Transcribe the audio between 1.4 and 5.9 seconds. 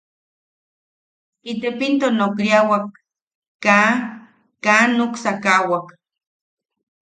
Itepinto nokriawak kaa... kaa nuksakawak.